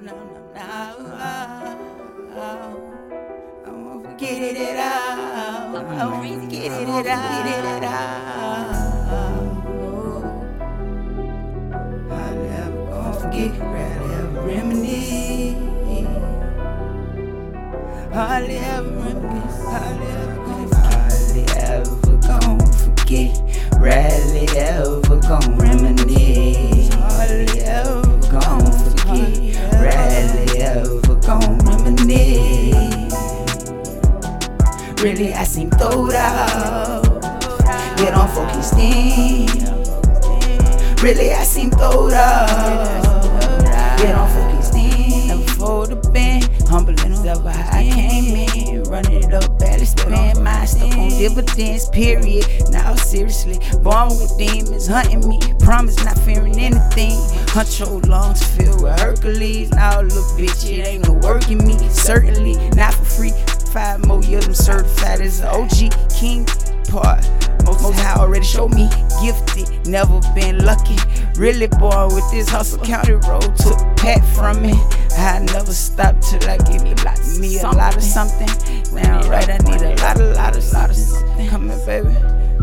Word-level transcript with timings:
no, 0.00 0.12
no, 0.12 0.62
no. 2.34 2.44
I 3.66 3.70
won't 3.70 4.02
forget 4.06 4.42
it 4.42 4.56
at 4.56 4.78
all. 4.78 5.76
I 5.76 6.06
won't 6.06 6.42
forget 6.44 6.64
it 6.64 6.88
at 6.88 6.88
all. 6.88 7.02
Get 7.02 7.46
it 7.46 7.64
at 7.64 7.84
all. 7.84 8.68
Oh. 9.10 9.38
I 12.10 12.14
never 12.34 12.82
gonna 12.90 13.20
forget, 13.20 13.52
rather 13.60 14.12
ever 14.14 14.40
reminisce. 14.46 15.56
Hardly 18.12 18.56
ever 18.56 18.90
reminisce, 18.90 19.64
hardly 19.64 20.06
ever 20.06 20.36
gonna 20.46 20.76
hardly 20.76 21.44
ever 21.58 21.96
gonna 22.20 22.66
forget, 22.72 23.32
rarely 23.78 24.46
ever 24.58 25.16
gonna 25.20 25.67
Really, 35.18 35.34
I 35.34 35.42
seem 35.42 35.68
throwed 35.70 36.14
out, 36.14 37.02
yet 37.98 38.16
I'm 38.16 38.28
focused 38.28 38.74
in. 38.74 39.48
Really, 41.02 41.32
I 41.32 41.42
seem 41.42 41.72
throwed 41.72 42.12
out, 42.12 43.02
yet 43.98 44.14
I'm 44.14 44.28
focused 44.30 44.76
in. 44.76 45.26
Never 45.26 45.42
fold 45.54 45.88
the 45.88 45.96
bend, 46.12 46.48
humble 46.68 46.94
enough 47.04 47.42
how 47.44 47.76
I 47.78 47.82
came 47.82 48.36
in. 48.36 48.84
Running 48.84 49.24
it 49.24 49.34
up, 49.34 49.58
barely 49.58 49.86
spend 49.86 50.44
my 50.44 50.64
stuck 50.64 50.96
on 50.96 51.08
dividends, 51.08 51.88
period. 51.88 52.46
Now, 52.70 52.94
seriously, 52.94 53.58
born 53.82 54.10
with 54.10 54.38
demons 54.38 54.86
hunting 54.86 55.28
me. 55.28 55.40
Promise 55.58 56.04
not 56.04 56.16
fearing 56.20 56.60
anything. 56.60 57.18
Hunch 57.48 57.80
your 57.80 58.00
lungs 58.02 58.44
filled 58.54 58.84
with 58.84 59.00
Hercules. 59.00 59.72
Now, 59.72 60.00
look, 60.00 60.38
bitch, 60.38 60.70
it 60.70 60.86
ain't 60.86 61.08
no 61.08 61.14
work 61.14 61.50
in 61.50 61.58
me. 61.66 61.76
Certainly 61.88 62.70
not 62.76 62.94
for 62.94 63.04
free. 63.04 63.32
As 65.38 65.80
an 65.80 65.90
OG 65.90 66.10
king 66.10 66.44
part. 66.88 67.24
Most, 67.64 67.98
high 68.00 68.18
already 68.18 68.44
showed 68.44 68.74
me 68.74 68.88
gifted, 69.20 69.86
never 69.86 70.20
been 70.34 70.64
lucky. 70.64 70.96
Really 71.36 71.66
born 71.66 72.14
with 72.14 72.28
this 72.30 72.48
hustle 72.48 72.78
county 72.84 73.12
road. 73.12 73.54
Took 73.56 73.78
pat 73.96 74.24
from 74.34 74.62
me. 74.62 74.72
I 75.16 75.40
never 75.52 75.72
stopped 75.72 76.22
till 76.22 76.42
I 76.48 76.56
give 76.58 76.82
me, 76.82 76.94
me 77.38 77.58
a 77.58 77.70
lot 77.70 77.96
of 77.96 78.02
something. 78.02 78.48
Now, 78.92 79.28
right, 79.28 79.48
I 79.48 79.58
need 79.58 79.82
a 79.82 79.94
lot, 79.96 80.20
a 80.20 80.24
lot, 80.32 80.56
a 80.56 80.60
lot 80.72 80.90
of 80.90 80.96
something. 80.96 81.48
Come 81.48 81.68
here, 81.68 81.86
baby, 81.86 82.16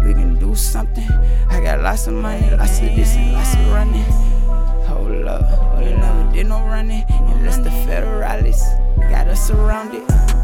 we 0.03 0.13
can 0.13 0.37
do 0.39 0.55
something. 0.55 1.07
I 1.49 1.61
got 1.61 1.81
lots 1.81 2.07
of 2.07 2.13
money, 2.13 2.49
lots 2.51 2.79
of 2.79 2.95
this 2.95 3.15
and 3.15 3.33
lots 3.33 3.53
of 3.53 3.71
running. 3.71 4.03
Hold 4.87 5.27
up, 5.27 5.41
up, 5.43 5.79
never 5.79 6.31
did 6.33 6.47
no 6.47 6.61
running. 6.65 7.05
Unless 7.09 7.59
the 7.59 7.71
federalists 7.71 8.67
got 9.09 9.27
us 9.27 9.47
surrounded. 9.47 10.34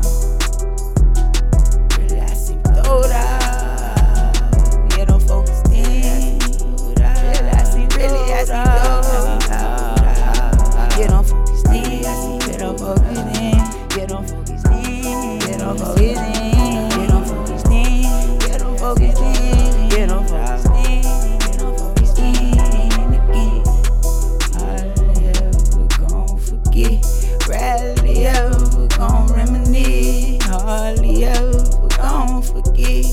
Hardly 27.62 28.26
ever 28.26 28.88
gon' 28.98 29.28
reminisce, 29.28 30.44
hardly 30.46 31.25
ever 31.25 31.63
gon' 31.96 32.41
forget. 32.41 33.06